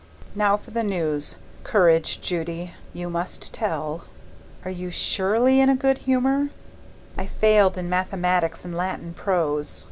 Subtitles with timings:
[0.33, 2.71] Now for the news courage, Judy!
[2.91, 4.05] you must tell.
[4.65, 6.49] Are you SURELY in a good humour?
[7.19, 9.79] I failed in mathematics and Latin prose.